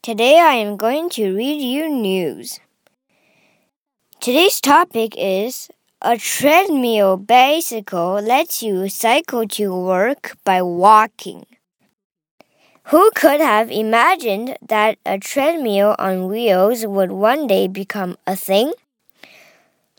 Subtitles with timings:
[0.00, 2.60] Today I am going to read you news.
[4.20, 5.68] Today's topic is
[6.00, 11.46] a treadmill bicycle lets you cycle to work by walking.
[12.84, 18.72] Who could have imagined that a treadmill on wheels would one day become a thing?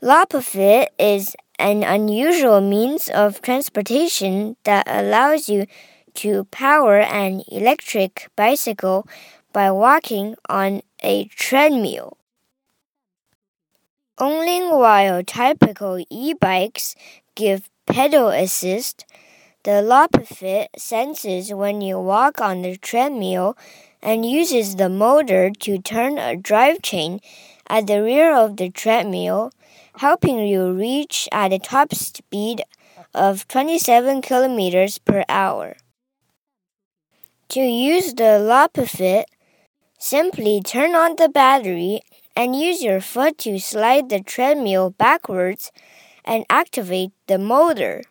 [0.02, 5.66] Lopifit is an unusual means of transportation that allows you
[6.14, 9.06] to power an electric bicycle
[9.52, 12.16] by walking on a treadmill.
[14.18, 16.94] Only while typical e-bikes
[17.34, 19.06] give pedal assist,
[19.64, 23.56] the Lopifit senses when you walk on the treadmill
[24.02, 27.20] and uses the motor to turn a drive chain
[27.66, 29.52] at the rear of the treadmill,
[29.96, 32.62] helping you reach at a top speed
[33.14, 35.76] of 27 kilometers per hour.
[37.50, 39.24] To use the Lopifit,
[40.00, 42.00] simply turn on the battery
[42.34, 45.70] and use your foot to slide the treadmill backwards
[46.24, 48.02] and activate the motor.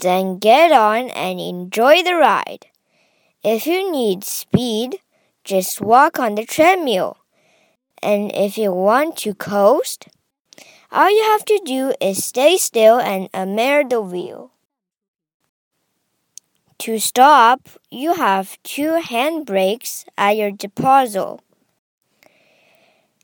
[0.00, 2.66] Then get on and enjoy the ride.
[3.44, 4.98] If you need speed,
[5.44, 7.18] just walk on the treadmill.
[8.02, 10.08] And if you want to coast,
[10.90, 14.50] all you have to do is stay still and admire the view.
[16.78, 21.38] To stop, you have two handbrakes at your disposal.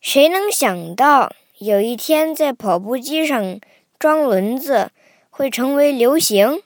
[0.00, 3.60] 谁能想到有一天在跑步机上
[3.98, 4.92] 装轮子
[5.28, 6.62] 会成为流行？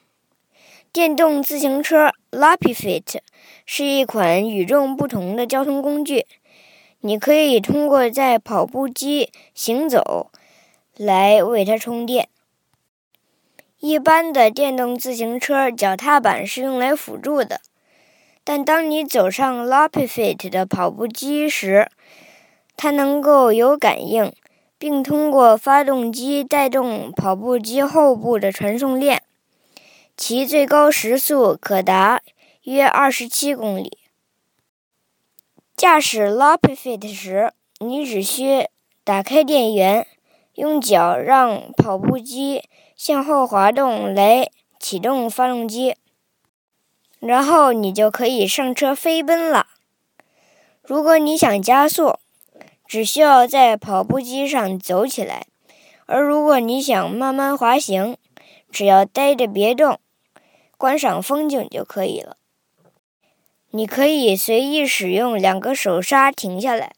[0.92, 3.19] 电动自行车 （lapi fit）
[3.66, 6.26] 是一款与众不同的交通工具。
[7.00, 10.30] 你可以通过在跑步机行走
[10.96, 12.28] 来为它充电。
[13.86, 17.60] 一般的电动自行车脚踏板是用来辅助的，
[18.42, 21.91] 但当你走上 Lopifit 的跑步机时，
[22.78, 24.32] 它能够有感应，
[24.78, 29.22] 并通过发动机带动跑步机后部的传送链，
[30.16, 32.22] 其最高时速可达
[32.62, 33.98] 约二十七公里。
[35.76, 38.66] 驾驶 Lopifit 时，你只需
[39.04, 40.06] 打开电源，
[40.54, 42.69] 用脚让跑步机。
[42.97, 44.48] 向后滑动来
[44.78, 45.97] 启动发动机，
[47.19, 49.66] 然后你就可以上车飞奔了。
[50.81, 52.19] 如果你想加速，
[52.87, 55.47] 只需要在跑步机上走起来；
[56.06, 58.16] 而如果你想慢慢滑行，
[58.71, 59.98] 只要待着别动，
[60.78, 62.36] 观赏风景就可以了。
[63.72, 66.92] 你可以随意使用两个手刹停下来。